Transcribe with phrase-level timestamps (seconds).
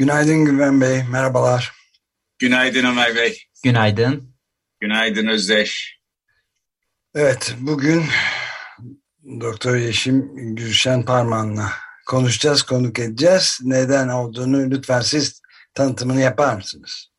[0.00, 1.72] Günaydın Güven Bey, merhabalar.
[2.38, 3.42] Günaydın Ömer Bey.
[3.64, 4.34] Günaydın.
[4.80, 5.98] Günaydın Özdeş.
[7.14, 8.04] Evet, bugün
[9.40, 11.72] Doktor Yeşim Gülşen Parman'la
[12.06, 13.58] konuşacağız, konuk edeceğiz.
[13.62, 15.40] Neden olduğunu lütfen siz
[15.74, 17.12] tanıtımını yapar mısınız?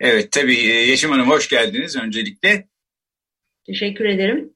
[0.00, 2.68] Evet, tabii Yeşim Hanım hoş geldiniz öncelikle.
[3.66, 4.52] Teşekkür ederim.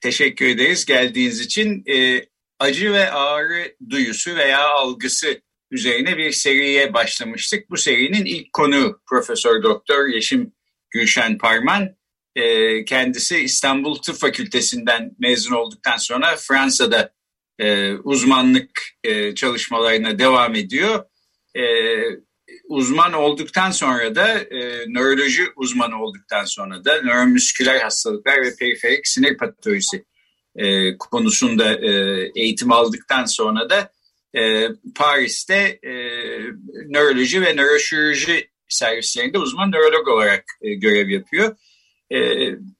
[0.00, 1.84] Teşekkür ederiz geldiğiniz için.
[1.86, 2.26] E,
[2.58, 7.70] acı ve ağrı duyusu veya algısı üzerine bir seriye başlamıştık.
[7.70, 10.52] Bu serinin ilk konu Profesör Doktor Yeşim
[10.90, 11.96] Gülşen Parman.
[12.36, 17.12] E, kendisi İstanbul Tıp Fakültesinden mezun olduktan sonra Fransa'da
[17.58, 21.04] e, uzmanlık e, çalışmalarına devam ediyor.
[21.56, 21.64] E,
[22.68, 29.36] uzman olduktan sonra da e, nöroloji uzmanı olduktan sonra da nöromüsküler hastalıklar ve periferik sinir
[29.36, 30.04] patolojisi
[30.56, 31.90] e, konusunda e,
[32.36, 33.93] eğitim aldıktan sonra da
[34.36, 35.92] e, Paris'te e,
[36.88, 41.56] nöroloji ve nöroşirurji servislerinde uzman nörolog olarak e, görev yapıyor.
[42.12, 42.18] E,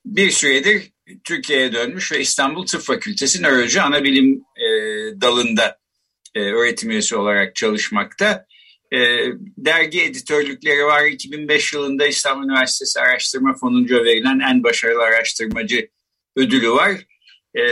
[0.04, 0.92] bir süredir
[1.24, 4.66] Türkiye'ye dönmüş ve İstanbul Tıp Fakültesi Nöroloji Anabilim e,
[5.20, 5.78] dalında
[6.34, 8.46] e, öğretim üyesi olarak çalışmakta.
[8.92, 8.98] E,
[9.58, 11.04] dergi editörlükleri var.
[11.04, 15.88] 2005 yılında İstanbul Üniversitesi Araştırma Fonu'nca verilen en başarılı araştırmacı
[16.36, 16.92] ödülü var.
[17.54, 17.62] E,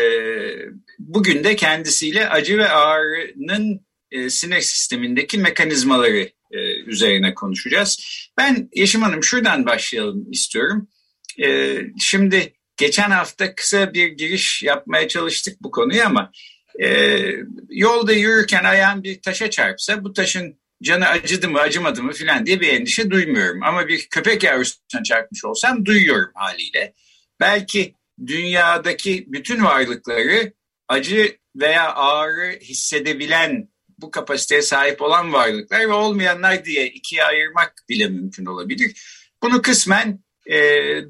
[0.99, 7.99] bugün de kendisiyle acı ve ağrının e, sinir sistemindeki mekanizmaları e, üzerine konuşacağız.
[8.39, 10.89] Ben Yeşim Hanım şuradan başlayalım istiyorum.
[11.43, 16.33] E, şimdi geçen hafta kısa bir giriş yapmaya çalıştık bu konuyu ama
[16.83, 17.19] e,
[17.69, 22.61] yolda yürürken ayağım bir taşa çarpsa bu taşın canı acıdı mı acımadı mı filan diye
[22.61, 23.63] bir endişe duymuyorum.
[23.63, 26.95] Ama bir köpek yavrusuna çarpmış olsam duyuyorum haliyle.
[27.41, 27.95] Belki
[28.27, 30.53] dünyadaki bütün varlıkları
[30.93, 38.09] acı veya ağrı hissedebilen bu kapasiteye sahip olan varlıklar ve olmayanlar diye ikiye ayırmak bile
[38.09, 39.03] mümkün olabilir.
[39.43, 40.59] Bunu kısmen e,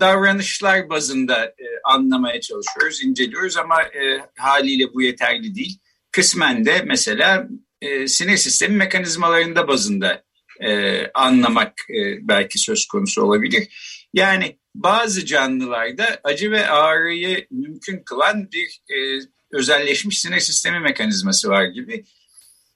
[0.00, 5.78] davranışlar bazında e, anlamaya çalışıyoruz, inceliyoruz ama e, haliyle bu yeterli değil.
[6.12, 7.48] Kısmen de mesela
[7.80, 10.22] e, sinir sistemi mekanizmalarında bazında
[10.60, 13.68] e, anlamak e, belki söz konusu olabilir.
[14.14, 19.20] Yani bazı canlılarda acı ve ağrıyı mümkün kılan bir e,
[19.52, 22.04] özelleşmiş sinir sistemi mekanizması var gibi.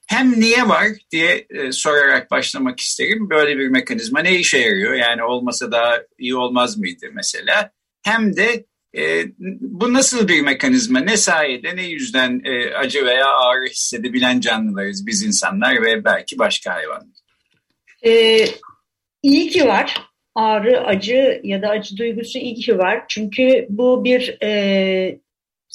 [0.07, 3.31] Hem niye var diye e, sorarak başlamak isterim.
[3.31, 4.95] Böyle bir mekanizma ne işe yarıyor?
[4.95, 7.71] Yani olmasa daha iyi olmaz mıydı mesela?
[8.03, 8.65] Hem de
[8.97, 9.25] e,
[9.61, 11.01] bu nasıl bir mekanizma?
[11.01, 16.75] Ne sayede, ne yüzden e, acı veya ağrı hissedebilen canlılarız biz insanlar ve belki başka
[16.75, 17.17] hayvanlar?
[18.07, 18.47] Ee,
[19.23, 20.03] iyi ki var.
[20.35, 23.05] Ağrı, acı ya da acı duygusu iyi ki var.
[23.09, 25.21] Çünkü bu bir e,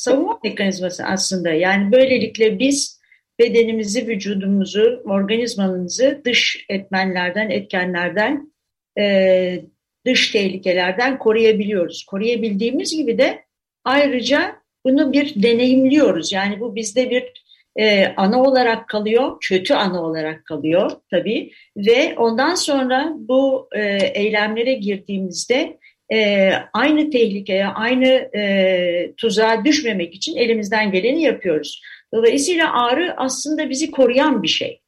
[0.01, 1.50] savunma mekanizması aslında.
[1.50, 3.01] Yani böylelikle biz
[3.39, 8.53] bedenimizi, vücudumuzu, organizmamızı dış etmenlerden, etkenlerden
[9.00, 9.66] e,
[10.06, 12.06] dış tehlikelerden koruyabiliyoruz.
[12.06, 13.45] Koruyabildiğimiz gibi de
[13.84, 16.31] ayrıca bunu bir deneyimliyoruz.
[16.31, 17.23] Yani bu bizde bir
[17.75, 21.51] e, ana olarak kalıyor, kötü ana olarak kalıyor tabii.
[21.78, 23.81] Ve ondan sonra bu e,
[24.13, 25.78] eylemlere girdiğimizde
[26.11, 28.07] e, aynı tehlikeye, aynı
[28.38, 31.81] e, tuzağa düşmemek için elimizden geleni yapıyoruz.
[32.13, 34.81] Dolayısıyla ağrı aslında bizi koruyan bir şey.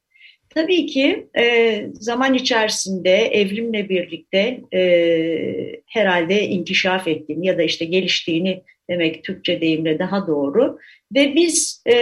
[0.50, 8.62] Tabii ki e, zaman içerisinde evrimle birlikte e, herhalde inkişaf ettiğini ya da işte geliştiğini
[8.90, 10.80] demek Türkçe deyimle daha doğru.
[11.16, 11.96] Ve biz e,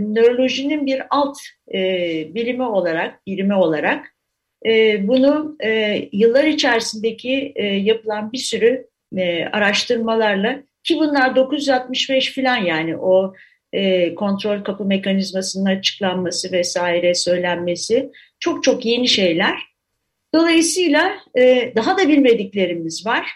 [0.00, 1.36] nörolojinin bir alt
[1.74, 1.78] e,
[2.34, 4.14] bilimi olarak, birimi olarak
[4.66, 8.86] e, bunu e, yıllar içerisindeki e, yapılan bir sürü
[9.16, 13.34] e, araştırmalarla ki bunlar 965 falan yani o
[14.16, 18.10] kontrol kapı mekanizmasının açıklanması vesaire söylenmesi
[18.40, 19.58] çok çok yeni şeyler.
[20.34, 21.12] Dolayısıyla
[21.76, 23.26] daha da bilmediklerimiz var.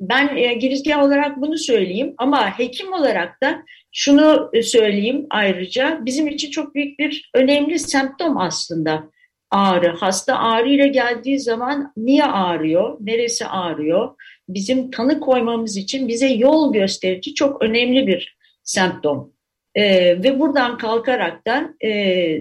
[0.00, 6.50] Ben e, girizgah olarak bunu söyleyeyim ama hekim olarak da şunu söyleyeyim ayrıca bizim için
[6.50, 9.10] çok büyük bir önemli semptom aslında
[9.50, 9.88] ağrı.
[9.96, 14.14] Hasta ağrı ile geldiği zaman niye ağrıyor, neresi ağrıyor?
[14.48, 19.32] Bizim tanı koymamız için bize yol gösterici çok önemli bir semptom.
[19.74, 19.82] E,
[20.22, 22.40] ve buradan kalkaraktan e,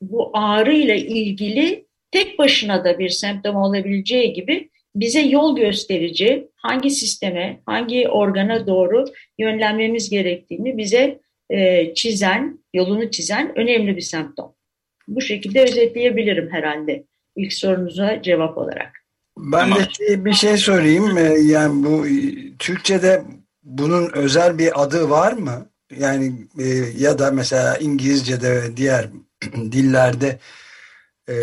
[0.00, 6.90] bu ağrı ile ilgili tek başına da bir semptom olabileceği gibi bize yol gösterici hangi
[6.90, 9.04] sisteme, hangi organa doğru
[9.38, 14.55] yönlenmemiz gerektiğini bize e, çizen, yolunu çizen önemli bir semptom.
[15.08, 17.04] Bu şekilde özetleyebilirim herhalde
[17.36, 18.92] ilk sorunuza cevap olarak.
[19.38, 21.18] Ben de şey, bir şey sorayım.
[21.18, 22.06] Ee, yani bu
[22.58, 23.22] Türkçe'de
[23.62, 25.70] bunun özel bir adı var mı?
[25.98, 26.66] Yani e,
[26.98, 29.08] ya da mesela İngilizce'de ve diğer
[29.54, 30.38] dillerde
[31.28, 31.34] e,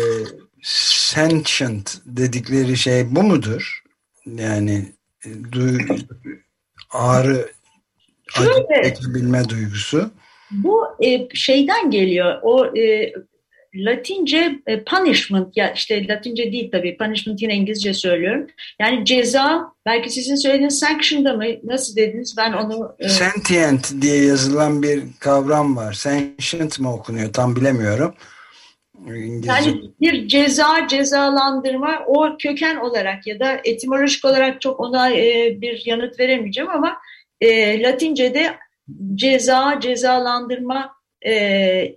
[0.62, 3.82] sentient dedikleri şey bu mudur?
[4.26, 4.92] Yani
[5.24, 5.78] e, du,
[6.90, 7.48] ağrı
[8.84, 10.10] acı bilme duygusu.
[10.50, 12.38] Bu e, şeyden geliyor.
[12.42, 13.12] O e,
[13.74, 18.46] Latince e, punishment ya işte Latince değil tabii punishment yine İngilizce söylüyorum.
[18.80, 22.96] Yani ceza belki sizin söylediğiniz sanction'da mı nasıl dediniz ben onu...
[22.98, 23.08] E...
[23.08, 25.92] Sentient diye yazılan bir kavram var.
[25.92, 28.14] Sentient mi okunuyor tam bilemiyorum.
[29.06, 29.52] İngilizce.
[29.52, 35.82] Yani bir ceza, cezalandırma o köken olarak ya da etimolojik olarak çok ona e, bir
[35.86, 36.96] yanıt veremeyeceğim ama
[37.40, 38.54] e, Latince'de
[39.14, 40.93] ceza, cezalandırma
[41.24, 41.32] e,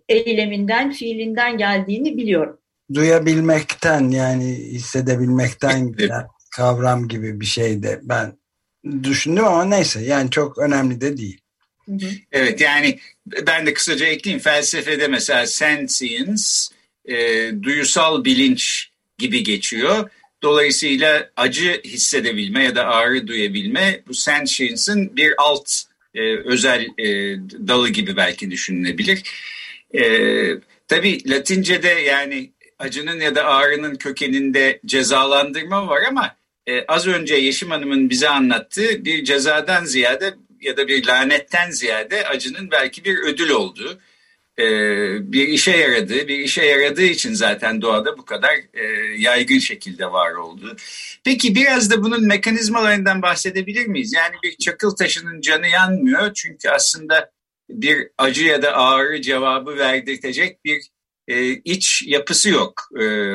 [0.09, 2.57] eyleminden, fiilinden geldiğini biliyorum.
[2.93, 8.37] Duyabilmekten yani hissedebilmekten gelen kavram gibi bir şey de ben
[9.03, 11.41] düşündüm ama neyse yani çok önemli de değil.
[12.31, 12.99] Evet yani
[13.47, 16.43] ben de kısaca ekleyeyim felsefede mesela sensience
[17.05, 17.15] e,
[17.63, 20.09] duyusal bilinç gibi geçiyor.
[20.43, 25.71] Dolayısıyla acı hissedebilme ya da ağrı duyabilme bu sentience'ın bir alt
[26.17, 27.07] e, özel e,
[27.67, 29.23] dalı gibi belki düşünülebilir.
[29.93, 30.01] E,
[30.87, 36.35] tabii Latince'de yani acının ya da ağrının kökeninde cezalandırma var ama
[36.67, 42.27] e, az önce Yeşim Hanım'ın bize anlattığı bir cezadan ziyade ya da bir lanetten ziyade
[42.27, 43.99] acının belki bir ödül olduğu
[44.59, 44.65] e,
[45.31, 48.83] bir işe yaradığı, bir işe yaradığı için zaten doğada bu kadar e,
[49.17, 50.75] yaygın şekilde var oldu.
[51.23, 54.13] Peki biraz da bunun mekanizmalarından bahsedebilir miyiz?
[54.13, 57.31] Yani bir çakıl taşının canı yanmıyor çünkü aslında
[57.69, 60.89] bir acı ya da ağrı cevabı verdirtecek bir
[61.27, 62.89] e, iç yapısı yok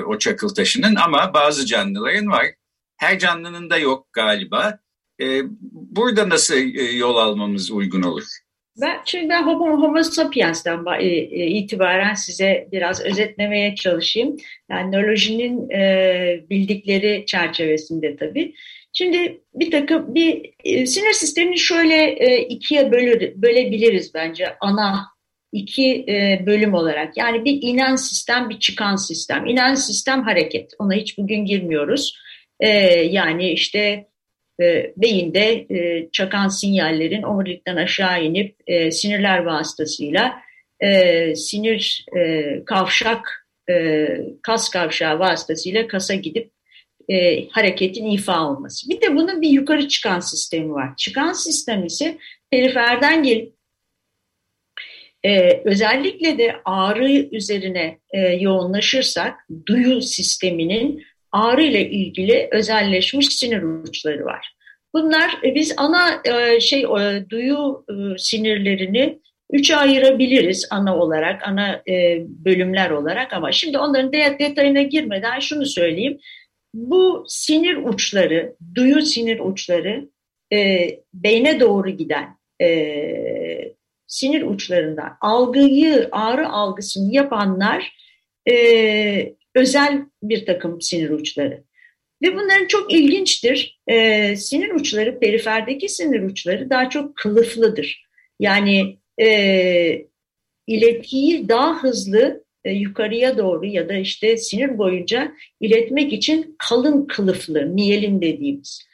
[0.06, 2.46] o çakıl taşının ama bazı canlıların var.
[2.96, 4.78] Her canlının da yok galiba.
[5.72, 6.56] Burada nasıl
[6.94, 8.24] yol almamız uygun olur?
[8.80, 14.36] Ben şimdi Homo, Homo sapiens'ten e, e, itibaren size biraz özetlemeye çalışayım.
[14.70, 18.54] Yani nörolojinin e, bildikleri çerçevesinde tabii.
[18.92, 25.06] Şimdi bir takım bir e, sinir sistemini şöyle e, ikiye bölür, bölebiliriz bence ana
[25.52, 27.16] iki e, bölüm olarak.
[27.16, 29.46] Yani bir inen sistem, bir çıkan sistem.
[29.46, 30.70] İnen sistem hareket.
[30.78, 32.16] Ona hiç bugün girmiyoruz.
[32.60, 34.06] E, yani işte
[34.62, 40.42] e, beyinde e, çakan sinyallerin omurilikten aşağı inip e, sinirler vasıtasıyla
[40.80, 44.06] e, sinir e, kavşak, e,
[44.42, 46.50] kas kavşağı vasıtasıyla kasa gidip
[47.08, 48.90] e, hareketin ifa olması.
[48.90, 50.96] Bir de bunun bir yukarı çıkan sistemi var.
[50.96, 52.18] Çıkan sistem ise
[52.50, 53.52] periferden gelip
[55.24, 64.24] ee, özellikle de ağrı üzerine e, yoğunlaşırsak duyu sisteminin ağrı ile ilgili özelleşmiş sinir uçları
[64.24, 64.54] var.
[64.94, 66.84] Bunlar e, biz ana e, şey
[67.30, 69.18] duyu e, sinirlerini
[69.50, 71.82] üçe ayırabiliriz ana olarak, ana
[72.44, 76.18] bölümler olarak ama şimdi onların detayına girmeden şunu söyleyeyim.
[76.74, 80.08] Bu sinir uçları, duyu sinir uçları
[81.14, 82.36] beyne doğru giden
[84.06, 87.96] sinir uçlarından algıyı, ağrı algısını yapanlar
[89.54, 91.64] özel bir takım sinir uçları.
[92.22, 93.80] Ve bunların çok ilginçtir.
[93.86, 98.06] E, sinir uçları, periferdeki sinir uçları daha çok kılıflıdır.
[98.40, 100.06] Yani e,
[100.66, 107.66] iletiyi daha hızlı e, yukarıya doğru ya da işte sinir boyunca iletmek için kalın kılıflı,
[107.66, 108.86] miyelin dediğimiz.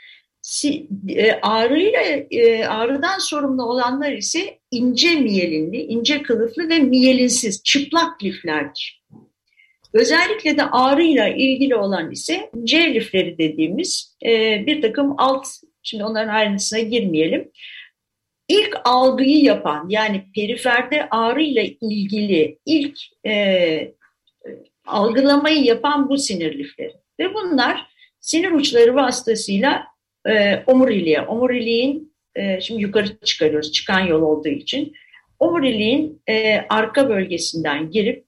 [0.42, 2.00] Si, e, ağrıyla
[2.30, 8.97] e, ağrıdan sorumlu olanlar ise ince miyelinli, ince kılıflı ve miyelinsiz, çıplak liflerdir.
[9.98, 15.46] Özellikle de ağrıyla ilgili olan ise C lifleri dediğimiz e, bir takım alt,
[15.82, 17.50] şimdi onların ayrıntısına girmeyelim.
[18.48, 23.94] İlk algıyı yapan yani periferde ağrıyla ilgili ilk e,
[24.86, 26.92] algılamayı yapan bu sinir lifleri.
[27.20, 27.86] Ve bunlar
[28.20, 29.86] sinir uçları vasıtasıyla
[30.28, 34.92] e, omuriliğe, omuriliğin e, şimdi yukarı çıkarıyoruz çıkan yol olduğu için
[35.38, 38.27] omuriliğin e, arka bölgesinden girip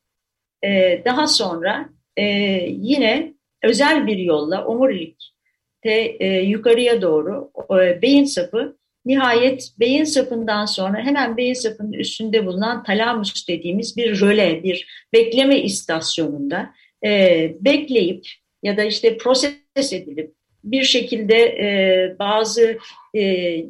[0.64, 2.24] e, daha sonra e,
[2.68, 10.98] yine özel bir yolla omurilikte e, yukarıya doğru e, beyin sapı nihayet beyin sapından sonra
[10.98, 16.74] hemen beyin sapının üstünde bulunan talamus dediğimiz bir röle, bir bekleme istasyonunda
[17.04, 18.26] e, bekleyip
[18.62, 22.78] ya da işte proses edilip bir şekilde e, bazı
[23.14, 23.66] e, e,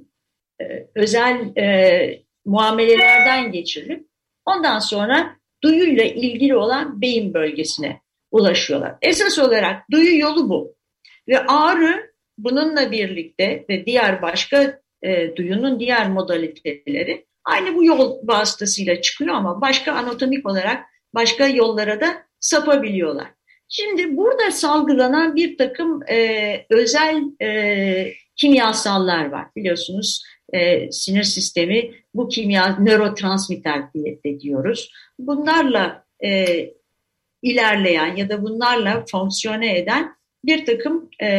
[0.94, 4.06] özel e, muamelelerden geçirilip
[4.46, 8.00] ondan sonra duyuyla ilgili olan beyin bölgesine
[8.30, 8.94] ulaşıyorlar.
[9.02, 10.74] Esas olarak duyu yolu bu.
[11.28, 19.00] Ve ağrı bununla birlikte ve diğer başka e, duyunun diğer modaliteleri aynı bu yol vasıtasıyla
[19.00, 23.26] çıkıyor ama başka anatomik olarak başka yollara da sapabiliyorlar.
[23.68, 32.28] Şimdi burada salgılanan bir takım e, özel e, kimyasallar var biliyorsunuz e, sinir sistemi bu
[32.28, 34.92] kimya nörotransmitter diye diyoruz.
[35.26, 36.46] Bunlarla e,
[37.42, 41.30] ilerleyen ya da bunlarla fonksiyone eden bir takım e,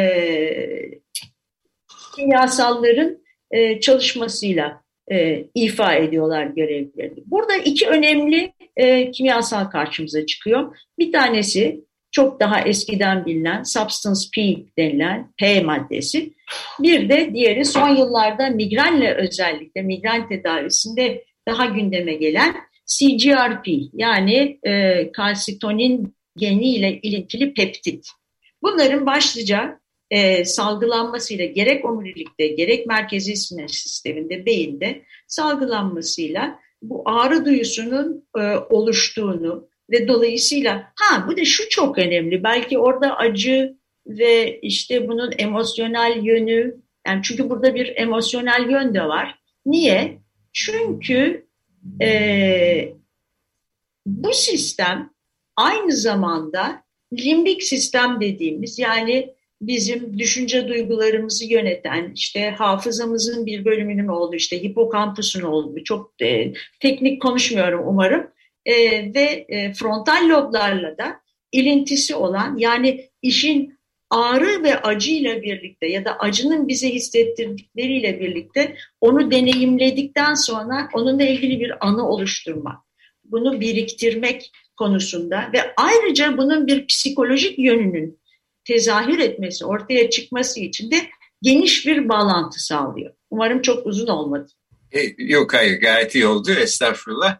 [2.15, 3.17] kimyasalların
[3.51, 7.23] e, çalışmasıyla e, ifa ediyorlar görevlerini.
[7.25, 10.77] Burada iki önemli e, kimyasal karşımıza çıkıyor.
[10.99, 14.41] Bir tanesi çok daha eskiden bilinen Substance P
[14.77, 16.33] denilen P maddesi.
[16.79, 22.55] Bir de diğeri son yıllarda migrenle özellikle migren tedavisinde daha gündeme gelen
[22.97, 28.07] CGRP yani e, kalsitonin geniyle ilintili peptit.
[28.61, 29.79] Bunların başlıca
[30.09, 39.67] e, salgılanmasıyla gerek omurilikte gerek merkezi sinir sisteminde beyinde salgılanmasıyla bu ağrı duyusunun e, oluştuğunu
[39.91, 46.19] ve dolayısıyla ha bu da şu çok önemli belki orada acı ve işte bunun emosyonel
[46.23, 46.75] yönü
[47.07, 49.39] yani çünkü burada bir emosyonel yön de var.
[49.65, 50.17] Niye?
[50.53, 51.50] Çünkü
[52.01, 52.93] e,
[54.05, 55.13] bu sistem
[55.55, 56.83] aynı zamanda
[57.13, 65.41] limbik sistem dediğimiz yani bizim düşünce duygularımızı yöneten işte hafızamızın bir bölümünün olduğu işte hipokampusun
[65.41, 68.27] olduğu çok e, teknik konuşmuyorum umarım
[68.65, 68.73] e,
[69.13, 71.21] ve e, frontal loblarla da
[71.51, 73.80] ilintisi olan yani işin
[74.11, 81.59] ağrı ve acıyla birlikte ya da acının bize hissettirdikleriyle birlikte onu deneyimledikten sonra onunla ilgili
[81.59, 82.77] bir anı oluşturmak,
[83.23, 88.19] bunu biriktirmek konusunda ve ayrıca bunun bir psikolojik yönünün
[88.65, 90.97] tezahür etmesi, ortaya çıkması için de
[91.41, 93.13] geniş bir bağlantı sağlıyor.
[93.29, 94.47] Umarım çok uzun olmadı.
[94.91, 97.37] E, yok hayır gayet iyi oldu estağfurullah.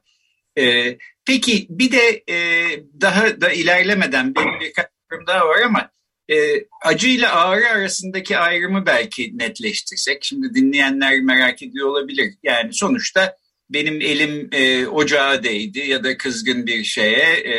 [0.58, 2.36] E, peki bir de e,
[3.02, 5.90] daha da ilerlemeden benim birkaç sorum daha var ama
[6.32, 10.24] e, acı ile ağrı arasındaki ayrımı belki netleştirsek.
[10.24, 12.34] Şimdi dinleyenler merak ediyor olabilir.
[12.44, 13.38] Yani sonuçta
[13.70, 17.56] benim elim e, ocağa değdi ya da kızgın bir şeye e,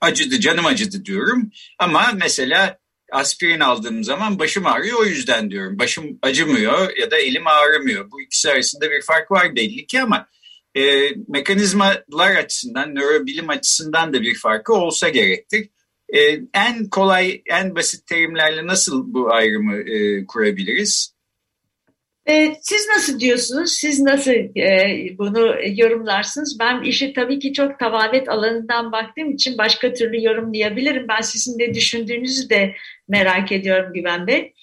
[0.00, 1.50] acıdı, canım acıdı diyorum.
[1.78, 2.78] Ama mesela
[3.12, 5.78] aspirin aldığım zaman başım ağrıyor o yüzden diyorum.
[5.78, 8.10] Başım acımıyor ya da elim ağrımıyor.
[8.10, 10.26] Bu ikisi arasında bir fark var belli ki ama
[10.74, 15.68] e, mekanizmalar açısından, nörobilim açısından da bir farkı olsa gerektir.
[16.12, 21.14] E, en kolay, en basit terimlerle nasıl bu ayrımı e, kurabiliriz?
[22.28, 23.72] E, siz nasıl diyorsunuz?
[23.72, 26.56] Siz nasıl e, bunu yorumlarsınız?
[26.60, 31.08] Ben işi tabii ki çok tavavet alanından baktığım için başka türlü yorumlayabilirim.
[31.08, 32.74] Ben sizin de düşündüğünüzü de
[33.08, 34.54] merak ediyorum Güven Bey.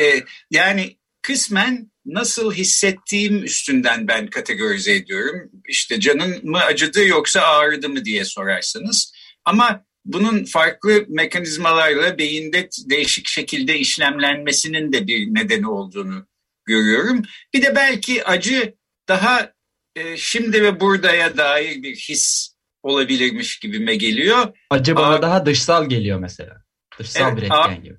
[0.00, 0.04] E,
[0.50, 5.50] yani kısmen nasıl hissettiğim üstünden ben kategorize ediyorum.
[5.68, 9.14] İşte canın mı acıdı yoksa ağrıdı mı diye sorarsanız.
[9.44, 16.26] Ama bunun farklı mekanizmalarla beyinde değişik şekilde işlemlenmesinin de bir nedeni olduğunu
[16.64, 17.22] görüyorum.
[17.54, 18.74] Bir de belki acı
[19.08, 19.52] daha
[19.96, 24.56] e, şimdi ve buradaya dair bir his olabilirmiş gibime geliyor.
[24.70, 26.56] Acı bana daha dışsal geliyor mesela.
[26.98, 27.98] Dışsal evet, bir etken gibi.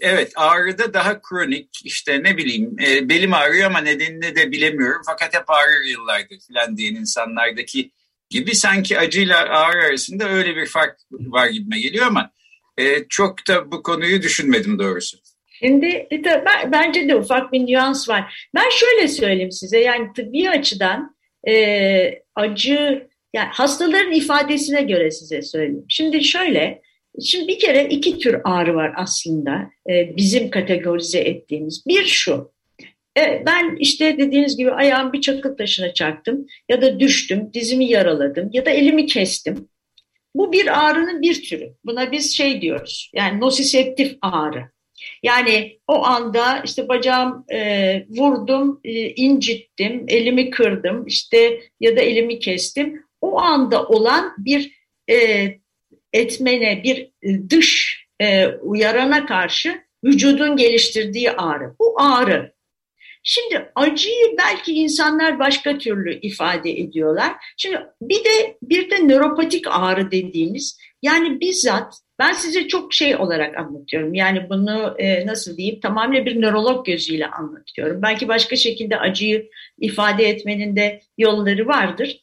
[0.00, 5.34] Evet ağrıda daha kronik işte ne bileyim e, belim ağrıyor ama nedenini de bilemiyorum fakat
[5.34, 7.90] hep ağrır yıllardır falan diyen insanlardaki
[8.34, 12.30] gibi sanki acıyla ağrı arasında öyle bir fark var gibime geliyor ama
[12.78, 15.16] e, çok da bu konuyu düşünmedim doğrusu.
[15.58, 18.48] Şimdi ben, bence de ufak bir nüans var.
[18.54, 21.16] Ben şöyle söyleyeyim size yani tıbbi açıdan
[21.48, 21.54] e,
[22.34, 25.84] acı yani hastaların ifadesine göre size söyleyeyim.
[25.88, 26.82] Şimdi şöyle
[27.24, 31.84] şimdi bir kere iki tür ağrı var aslında e, bizim kategorize ettiğimiz.
[31.86, 32.53] Bir şu
[33.16, 38.66] ben işte dediğiniz gibi ayağım bir çakıl taşına çarptım ya da düştüm dizimi yaraladım ya
[38.66, 39.68] da elimi kestim.
[40.34, 41.74] Bu bir ağrının bir türü.
[41.84, 44.74] Buna biz şey diyoruz yani nosiseptif ağrı.
[45.22, 52.38] Yani o anda işte bacağım e, vurdum, e, incittim, elimi kırdım işte ya da elimi
[52.38, 53.04] kestim.
[53.20, 54.78] O anda olan bir
[55.10, 55.48] e,
[56.12, 57.10] etmene, bir
[57.50, 61.74] dış e, uyarana karşı vücudun geliştirdiği ağrı.
[61.80, 62.54] Bu ağrı.
[63.26, 67.32] Şimdi acıyı belki insanlar başka türlü ifade ediyorlar.
[67.56, 73.58] Şimdi bir de bir de nöropatik ağrı dediğimiz yani bizzat ben size çok şey olarak
[73.58, 74.14] anlatıyorum.
[74.14, 78.02] Yani bunu e, nasıl diyeyim tamamen bir nörolog gözüyle anlatıyorum.
[78.02, 82.20] Belki başka şekilde acıyı ifade etmenin de yolları vardır.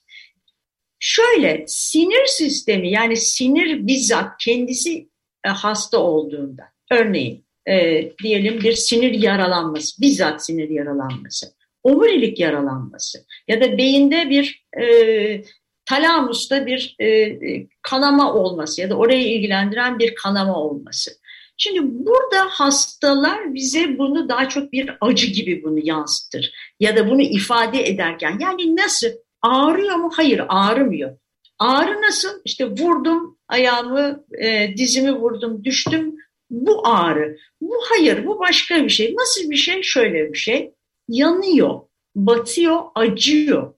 [0.99, 5.09] Şöyle sinir sistemi yani sinir bizzat kendisi
[5.45, 11.47] e, hasta olduğunda örneğin e, diyelim bir sinir yaralanması bizzat sinir yaralanması
[11.83, 15.43] omurilik yaralanması ya da beyinde bir e,
[15.85, 21.11] talamusta bir e, e, kanama olması ya da orayı ilgilendiren bir kanama olması.
[21.57, 27.21] Şimdi burada hastalar bize bunu daha çok bir acı gibi bunu yansıtır ya da bunu
[27.21, 29.07] ifade ederken yani nasıl
[29.41, 30.11] ağrıyor mu?
[30.13, 31.17] Hayır ağrımıyor.
[31.59, 32.29] Ağrı nasıl?
[32.45, 36.15] İşte vurdum ayağımı, e, dizimi vurdum, düştüm.
[36.51, 37.37] Bu ağrı.
[37.61, 39.15] Bu hayır, bu başka bir şey.
[39.15, 39.83] Nasıl bir şey?
[39.83, 40.73] Şöyle bir şey.
[41.07, 41.79] Yanıyor,
[42.15, 43.73] batıyor, acıyor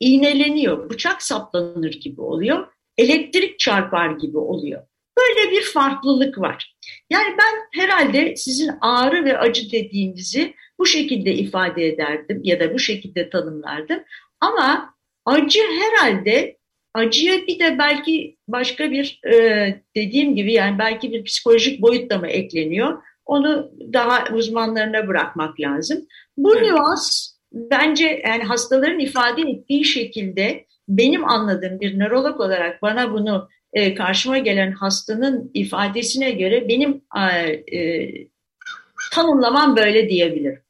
[0.00, 2.66] iğneleniyor, bıçak saplanır gibi oluyor,
[2.98, 4.82] elektrik çarpar gibi oluyor.
[5.18, 6.76] Böyle bir farklılık var.
[7.10, 12.78] Yani ben herhalde sizin ağrı ve acı dediğinizi bu şekilde ifade ederdim ya da bu
[12.78, 14.00] şekilde tanımlardım.
[14.40, 16.56] Ama acı herhalde
[16.94, 22.18] acıya bir de belki başka bir e, dediğim gibi yani belki bir psikolojik boyut da
[22.18, 23.02] mı ekleniyor?
[23.26, 26.06] Onu daha uzmanlarına bırakmak lazım.
[26.36, 26.66] Bu evet.
[26.66, 33.94] nüans bence yani hastaların ifade ettiği şekilde benim anladığım bir nörolog olarak bana bunu e,
[33.94, 37.02] karşıma gelen hastanın ifadesine göre benim
[37.72, 38.08] e,
[39.12, 40.60] tanımlamam böyle diyebilirim.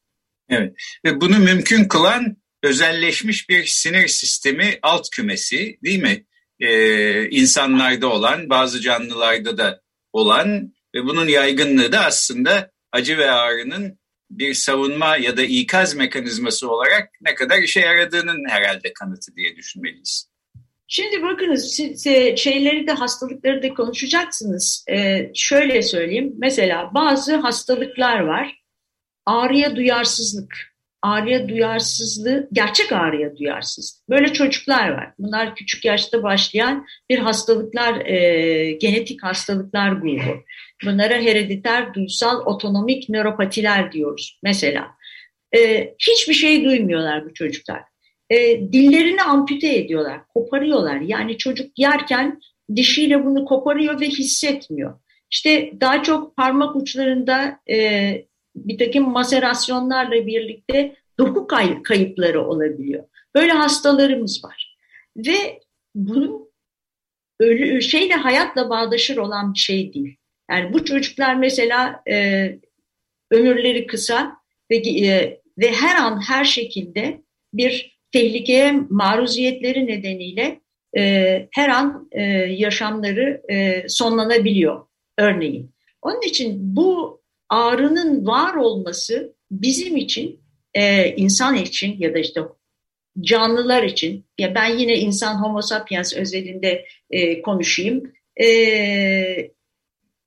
[0.48, 6.24] Evet ve bunu mümkün kılan özelleşmiş bir sinir sistemi alt kümesi değil mi?
[6.60, 9.80] Ee, insanlarda olan bazı canlılarda da
[10.12, 13.98] olan ve bunun yaygınlığı da aslında acı ve ağrının
[14.30, 20.28] bir savunma ya da ikaz mekanizması olarak ne kadar işe yaradığının herhalde kanıtı diye düşünmeliyiz.
[20.88, 24.84] Şimdi bakınız siz e, şeyleri de hastalıkları da konuşacaksınız.
[24.90, 28.62] Ee, şöyle söyleyeyim mesela bazı hastalıklar var.
[29.26, 30.73] Ağrıya duyarsızlık.
[31.04, 34.08] Ağrıya duyarsızlığı, gerçek ağrıya duyarsızlık.
[34.08, 35.12] Böyle çocuklar var.
[35.18, 40.44] Bunlar küçük yaşta başlayan bir hastalıklar, e, genetik hastalıklar grubu.
[40.84, 44.90] Bunlara herediter duysal otonomik nöropatiler diyoruz mesela.
[45.56, 47.82] Ee, hiçbir şey duymuyorlar bu çocuklar.
[48.30, 51.00] Ee, dillerini ampute ediyorlar, koparıyorlar.
[51.00, 52.40] Yani çocuk yerken
[52.76, 55.00] dişiyle bunu koparıyor ve hissetmiyor.
[55.30, 57.76] İşte daha çok parmak uçlarında e,
[58.56, 63.04] bir takım maserasyonlarla birlikte doku kay kayıpları olabiliyor.
[63.34, 64.76] Böyle hastalarımız var.
[65.16, 65.60] Ve
[65.94, 66.50] bu
[67.40, 70.16] ölü, şeyle hayatla bağdaşır olan bir şey değil.
[70.50, 72.46] Yani bu çocuklar mesela e,
[73.30, 74.36] ömürleri kısa
[74.70, 77.20] ve, e, ve her an her şekilde
[77.54, 80.60] bir tehlikeye maruziyetleri nedeniyle
[80.96, 84.86] e, her an e, yaşamları e, sonlanabiliyor
[85.18, 85.74] örneğin.
[86.02, 87.20] Onun için bu
[87.54, 90.40] ağrının var olması bizim için,
[90.74, 92.40] e, insan için ya da işte
[93.20, 98.12] canlılar için, ya ben yine insan homo sapiens özelinde e, konuşayım,
[98.42, 99.50] e,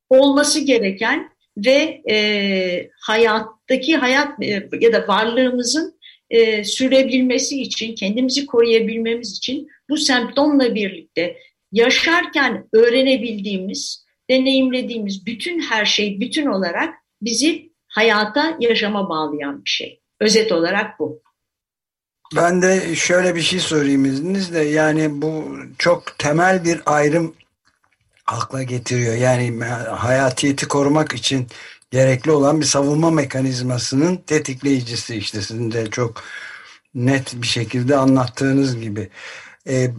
[0.10, 9.38] olması gereken ve e, hayattaki hayat e, ya da varlığımızın e, sürebilmesi için, kendimizi koruyabilmemiz
[9.38, 11.38] için bu semptomla birlikte
[11.72, 20.02] yaşarken öğrenebildiğimiz, deneyimlediğimiz bütün her şey bütün olarak bizi hayata, yaşama bağlayan bir şey.
[20.20, 21.22] Özet olarak bu.
[22.36, 24.64] Ben de şöyle bir şey sorayım izninizle.
[24.64, 27.34] Yani bu çok temel bir ayrım
[28.28, 29.16] akla getiriyor.
[29.16, 31.48] Yani hayatiyeti korumak için
[31.92, 36.24] gerekli olan bir savunma mekanizmasının tetikleyicisi işte sizin de çok
[36.96, 39.10] net bir şekilde anlattığınız gibi.
[39.70, 39.92] E,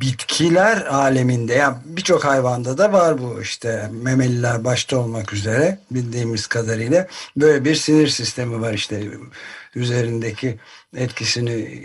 [0.00, 7.06] bitkiler aleminde yani birçok hayvanda da var bu işte memeliler başta olmak üzere bildiğimiz kadarıyla
[7.36, 9.08] böyle bir sinir sistemi var işte
[9.74, 10.58] üzerindeki
[10.96, 11.82] etkisini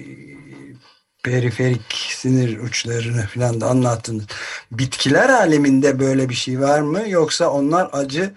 [1.24, 4.26] periferik sinir uçlarını falan da anlattınız.
[4.72, 8.34] Bitkiler aleminde böyle bir şey var mı yoksa onlar acı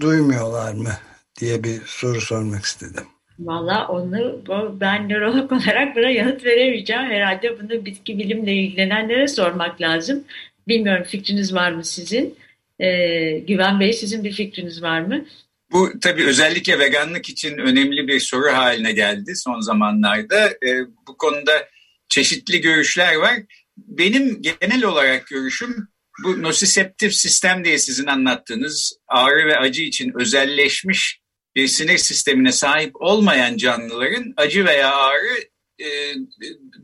[0.00, 0.92] duymuyorlar mı
[1.40, 3.04] diye bir soru sormak istedim.
[3.38, 4.42] Valla onu
[4.80, 7.02] ben nörolog olarak buna yanıt veremeyeceğim.
[7.02, 10.24] Herhalde bunu bitki bilimle ilgilenenlere sormak lazım.
[10.68, 12.38] Bilmiyorum fikriniz var mı sizin?
[12.78, 15.24] Ee, Güven Bey sizin bir fikriniz var mı?
[15.72, 20.48] Bu tabii özellikle veganlık için önemli bir soru haline geldi son zamanlarda.
[20.48, 21.68] Ee, bu konuda
[22.08, 23.34] çeşitli görüşler var.
[23.76, 25.88] Benim genel olarak görüşüm
[26.24, 31.20] bu nosiseptif sistem diye sizin anlattığınız ağrı ve acı için özelleşmiş
[31.56, 35.88] bir sinir sistemine sahip olmayan canlıların acı veya ağrı e,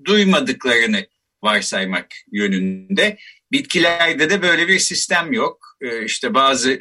[0.04, 1.06] duymadıklarını
[1.42, 3.18] varsaymak yönünde.
[3.52, 5.76] Bitkilerde de böyle bir sistem yok.
[5.80, 6.72] E, işte bazı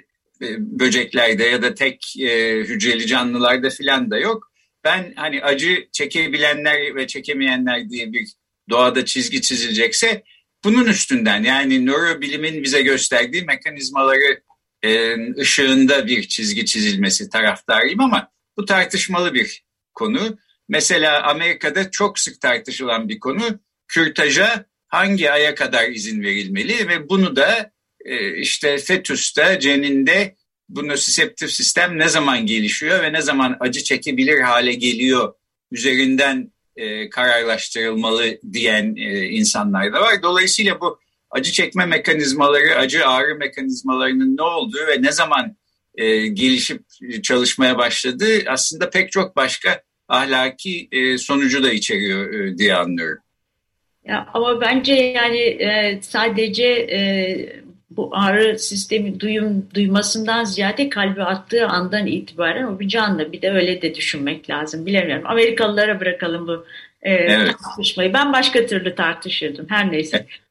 [0.42, 4.52] e, böceklerde ya da tek e, hücreli canlılarda filan da yok.
[4.84, 8.28] Ben hani acı çekebilenler ve çekemeyenler diye bir
[8.70, 10.24] doğada çizgi çizilecekse
[10.64, 14.42] bunun üstünden yani nörobilimin bize gösterdiği mekanizmaları e,
[15.38, 19.64] ışığında bir çizgi çizilmesi taraftarıyım ama bu tartışmalı bir
[19.94, 20.38] konu.
[20.70, 27.36] Mesela Amerika'da çok sık tartışılan bir konu kürtaja hangi aya kadar izin verilmeli ve bunu
[27.36, 27.72] da
[28.06, 30.36] e, işte fetüste, ceninde
[30.70, 35.34] bu nösiseptif sistem ne zaman gelişiyor ve ne zaman acı çekebilir hale geliyor
[35.72, 40.24] üzerinden e, kararlaştırılmalı diyen e, insanlar da var.
[40.24, 41.00] Dolayısıyla bu
[41.32, 45.56] acı çekme mekanizmaları, acı ağrı mekanizmalarının ne olduğu ve ne zaman
[45.96, 46.84] e, gelişip
[47.24, 53.24] çalışmaya başladığı aslında pek çok başka ahlaki e, sonucu da içeriyor e, diye anlıyorum.
[54.06, 57.00] Ya, ama bence yani e, sadece e,
[57.90, 63.32] bu ağrı sistemi duyum duymasından ziyade kalbi attığı andan itibaren o bir canlı.
[63.32, 64.86] Bir de öyle de düşünmek lazım.
[64.86, 65.24] Bilemiyorum.
[65.28, 66.66] Amerikalılara bırakalım bu
[67.02, 67.56] e, evet.
[67.64, 68.14] tartışmayı.
[68.14, 69.66] Ben başka türlü tartışırdım.
[69.70, 70.26] Her neyse.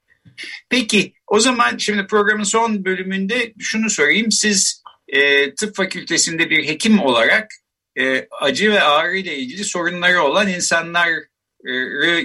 [0.71, 4.33] Peki o zaman şimdi programın son bölümünde şunu sorayım.
[4.33, 7.51] Siz e, tıp fakültesinde bir hekim olarak
[7.99, 11.29] e, acı ve ağrı ile ilgili sorunları olan insanları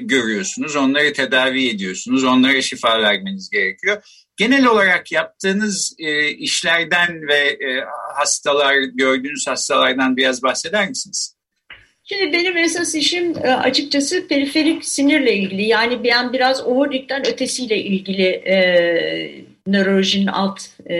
[0.01, 0.75] görüyorsunuz.
[0.75, 2.23] Onları tedavi ediyorsunuz.
[2.23, 4.03] Onlara şifa vermeniz gerekiyor.
[4.37, 11.35] Genel olarak yaptığınız e, işlerden ve e, hastalar, gördüğünüz hastalardan biraz bahseder misiniz?
[12.05, 15.63] Şimdi benim esas işim e, açıkçası periferik sinirle ilgili.
[15.63, 18.55] Yani ben biraz omurilikten ötesiyle ilgili e,
[19.67, 20.95] nörolojinin alt e,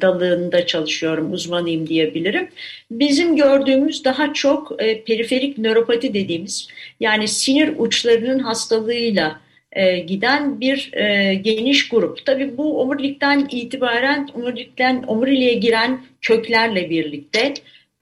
[0.00, 2.48] dalında çalışıyorum, uzmanıyım diyebilirim.
[2.90, 6.68] Bizim gördüğümüz daha çok e, periferik nöropati dediğimiz
[7.00, 9.40] yani sinir uçlarının hastalığıyla
[9.72, 12.26] e, giden bir e, geniş grup.
[12.26, 17.54] Tabii bu omurilikten itibaren omurilikten omuriliğe giren köklerle birlikte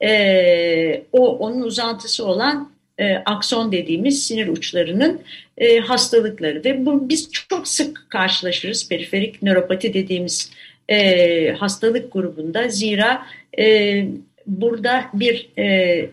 [0.03, 5.21] e, o onun uzantısı olan e, akson dediğimiz sinir uçlarının
[5.59, 10.53] e, hastalıkları ve bu biz çok sık karşılaşırız periferik nöropati dediğimiz
[10.89, 13.27] e, hastalık grubunda zira
[13.59, 14.07] e,
[14.47, 16.11] burada bir e,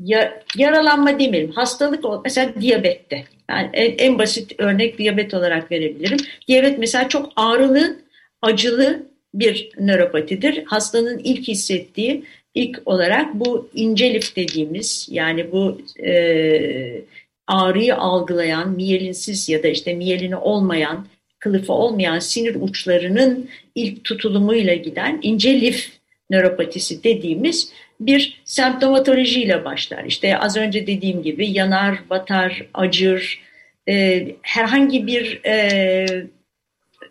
[0.00, 6.18] ya, yaralanma demeyelim hastalık mesela diyabette yani en, en basit örnek diyabet olarak verebilirim.
[6.48, 7.96] Diyabet mesela çok ağrılı,
[8.42, 10.64] acılı bir nöropatidir.
[10.64, 12.24] Hastanın ilk hissettiği
[12.54, 17.00] ilk olarak bu ince lif dediğimiz yani bu e,
[17.46, 21.06] ağrıyı algılayan miyelinsiz ya da işte miyelini olmayan
[21.38, 25.92] kılıfı olmayan sinir uçlarının ilk tutulumuyla giden ince lif
[26.30, 30.04] nöropatisi dediğimiz bir semptomatolojiyle başlar.
[30.04, 33.40] İşte az önce dediğim gibi yanar, batar, acır,
[33.88, 36.06] e, herhangi bir e,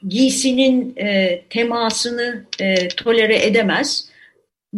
[0.08, 4.10] giysinin e, temasını e, tolere edemez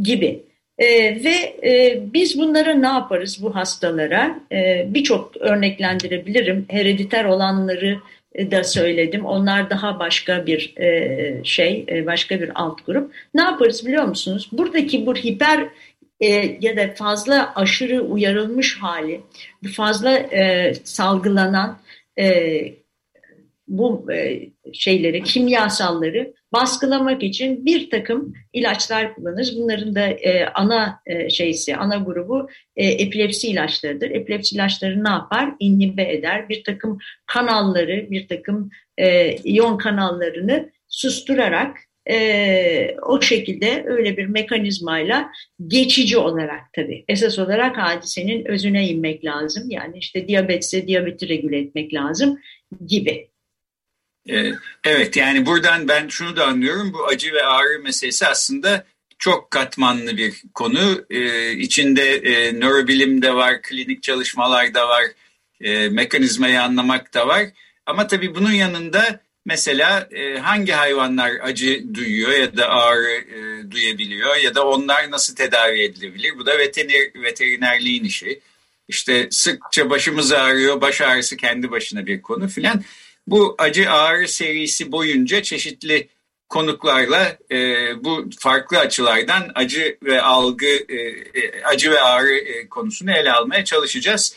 [0.01, 0.43] gibi.
[0.77, 0.87] E,
[1.23, 4.39] ve e, biz bunlara ne yaparız bu hastalara?
[4.51, 6.65] E, Birçok örneklendirebilirim.
[6.69, 7.99] Herediter olanları
[8.33, 9.25] e, da söyledim.
[9.25, 13.13] Onlar daha başka bir e, şey, e, başka bir alt grup.
[13.33, 14.49] Ne yaparız biliyor musunuz?
[14.51, 15.67] Buradaki bu hiper
[16.19, 19.21] e, ya da fazla aşırı uyarılmış hali,
[19.75, 21.77] fazla e, salgılanan
[22.19, 22.25] e,
[23.67, 29.57] bu e, şeyleri, kimyasalları baskılamak için bir takım ilaçlar kullanırız.
[29.57, 34.11] Bunların da e, ana e, şeysi, ana grubu e, epilepsi ilaçlarıdır.
[34.11, 35.53] Epilepsi ilaçları ne yapar?
[35.59, 36.49] İnhibe eder.
[36.49, 41.77] Bir takım kanalları, bir takım e, iyon kanallarını susturarak
[42.09, 45.31] e, o şekilde öyle bir mekanizmayla
[45.67, 49.69] geçici olarak tabii esas olarak hadisenin özüne inmek lazım.
[49.69, 52.39] Yani işte diyabetse diyabeti regüle etmek lazım
[52.87, 53.29] gibi.
[54.29, 54.51] Ee,
[54.83, 58.85] evet yani buradan ben şunu da anlıyorum bu acı ve ağrı meselesi aslında
[59.19, 61.05] çok katmanlı bir konu.
[61.09, 65.03] Ee, içinde e, nörobilim de var, klinik çalışmalar da var,
[65.61, 67.45] e, mekanizmayı anlamak da var.
[67.85, 74.35] Ama tabii bunun yanında mesela e, hangi hayvanlar acı duyuyor ya da ağrı e, duyabiliyor
[74.35, 76.37] ya da onlar nasıl tedavi edilebilir?
[76.37, 78.39] Bu da veteriner, veterinerliğin işi.
[78.87, 82.83] İşte sıkça başımız ağrıyor, baş ağrısı kendi başına bir konu filan.
[83.27, 86.09] Bu acı ağrı serisi boyunca çeşitli
[86.49, 87.57] konuklarla e,
[88.03, 90.95] bu farklı açılardan acı ve algı, e,
[91.33, 94.35] e acı ve ağrı e, konusunu ele almaya çalışacağız.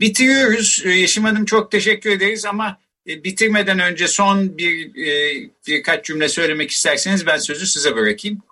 [0.00, 0.82] Bitiriyoruz.
[0.84, 6.28] E, Yeşim Hanım çok teşekkür ederiz ama e, bitirmeden önce son bir e, birkaç cümle
[6.28, 8.42] söylemek isterseniz ben sözü size bırakayım.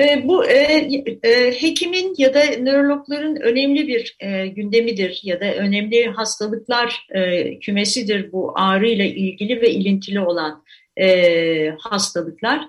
[0.00, 0.88] E, bu e,
[1.22, 8.32] e, hekimin ya da nörologların önemli bir e, gündemidir ya da önemli hastalıklar e, kümesidir
[8.32, 10.64] bu ağrıyla ilgili ve ilintili olan
[11.00, 12.68] e, hastalıklar.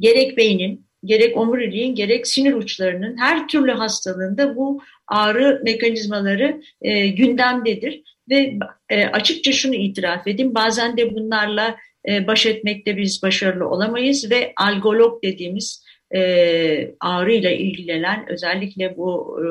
[0.00, 8.02] Gerek beynin, gerek omuriliğin, gerek sinir uçlarının her türlü hastalığında bu ağrı mekanizmaları e, gündemdedir.
[8.30, 8.58] Ve
[8.88, 11.76] e, açıkça şunu itiraf edeyim, bazen de bunlarla
[12.08, 19.48] e, baş etmekte biz başarılı olamayız ve algolog dediğimiz e, ağrıyla ilgilenen özellikle bu e,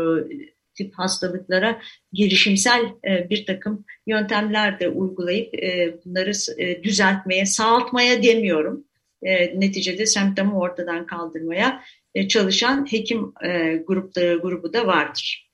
[0.76, 1.82] tip hastalıklara
[2.14, 8.86] girişimsel e, bir takım yöntemler de uygulayıp e, bunları e, düzeltmeye, sağaltmaya demiyorum.
[9.24, 11.84] E, neticede semptomu ortadan kaldırmaya
[12.16, 15.52] e, çalışan hekim e, grupları grubu da vardır.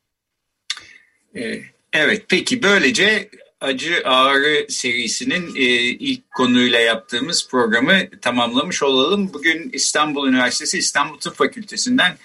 [1.35, 1.59] E,
[1.93, 3.29] evet, peki böylece
[3.61, 9.33] acı ağrı serisinin e, ilk konuyla yaptığımız programı tamamlamış olalım.
[9.33, 12.17] Bugün İstanbul Üniversitesi İstanbul Tıp Fakültesinden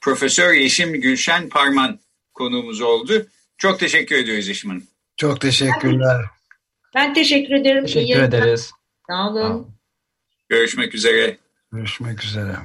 [0.00, 1.98] Profesör Yeşim Gülşen Parman
[2.34, 3.26] konuğumuz oldu.
[3.58, 4.86] Çok teşekkür ediyoruz Yeşim Hanım.
[5.16, 6.24] Çok teşekkürler.
[6.94, 7.86] Ben teşekkür ederim.
[7.86, 8.70] Teşekkür ederiz.
[9.10, 9.68] Sağ olun.
[10.48, 11.36] Görüşmek üzere.
[11.72, 12.56] Görüşmek üzere.